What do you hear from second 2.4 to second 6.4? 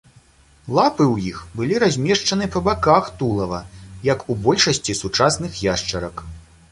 па баках тулава, як у большасці сучасных яшчарак.